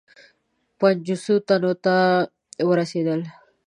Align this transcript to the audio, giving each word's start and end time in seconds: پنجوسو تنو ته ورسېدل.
پنجوسو 0.79 1.35
تنو 1.47 1.71
ته 1.83 1.95
ورسېدل. 2.67 3.21